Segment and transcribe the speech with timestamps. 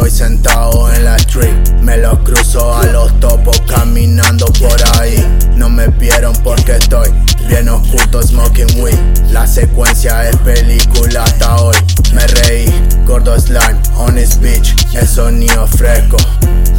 [0.00, 1.52] estoy sentado en la street.
[1.82, 5.14] Me los cruzo a los topos caminando por ahí.
[5.56, 7.10] No me vieron porque estoy
[7.48, 8.98] bien oculto, smoking weed.
[9.30, 11.76] La secuencia es película hasta hoy.
[12.14, 12.72] Me reí,
[13.06, 16.16] gordo slime, honest bitch, el sonido fresco.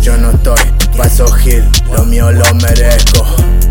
[0.02, 0.60] Yo no estoy
[0.98, 3.24] paso gil, lo mío lo merezco.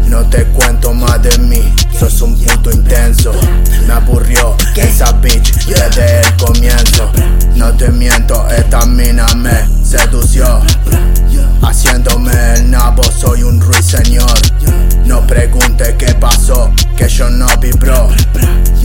[0.06, 3.32] No te cuento más de mí, sos un puto intenso.
[3.86, 6.89] Me aburrió esa bitch desde el comienzo.
[7.79, 10.61] Te miento, esta mina me sedució.
[11.62, 14.30] Haciéndome el nabo, soy un ruiseñor.
[15.06, 18.11] No pregunte qué pasó, que yo no vibro.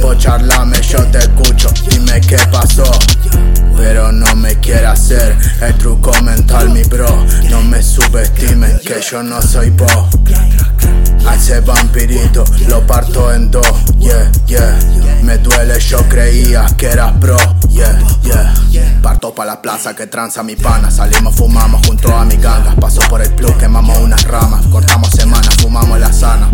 [0.01, 2.89] Por charlame, yo te escucho, dime qué pasó.
[3.75, 7.25] Pero no me quiere hacer el truco mental, mi bro.
[7.49, 10.07] No me subestimen, que yo no soy vos.
[11.27, 13.67] A ese vampirito lo parto en dos,
[13.99, 14.79] yeah, yeah.
[15.23, 17.37] Me duele, yo creía que eras pro,
[17.69, 18.53] yeah, yeah.
[19.05, 20.89] Parto pa' la plaza que tranza mi pana.
[20.89, 22.75] Salimos, fumamos junto a mi ganga.
[22.75, 24.65] Paso por el plus, quemamos unas ramas.
[24.65, 26.49] Cortamos semanas, fumamos la sana.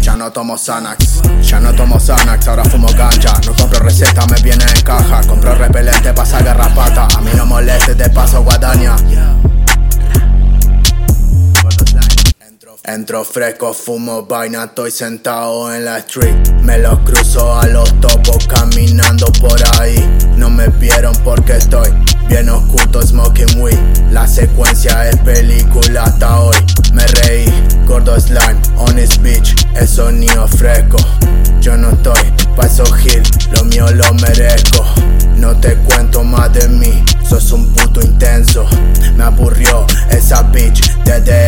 [0.00, 3.34] Ya no tomo Xanax, ya no tomo Xanax, ahora fumo ganja.
[3.44, 5.20] No compro receta, me viene en caja.
[5.26, 7.06] Compro repelente, pasa garrapata.
[7.18, 8.96] A mí no moleste, te paso guadaña.
[12.84, 16.48] Entro fresco, fumo vaina, estoy sentado en la street.
[16.62, 18.41] Me los cruzo a los topos.
[20.82, 21.88] Vieron porque estoy
[22.28, 23.78] bien oculto, smoking weed.
[24.10, 26.56] La secuencia es película hasta hoy.
[26.92, 27.46] Me reí,
[27.86, 30.96] gordo slime, honest bitch, el sonido fresco.
[31.60, 32.20] Yo no estoy
[32.56, 33.22] pa' esos gil,
[33.52, 34.84] lo mío lo merezco.
[35.36, 38.66] No te cuento más de mí, sos un puto intenso.
[39.16, 41.41] Me aburrió esa bitch desde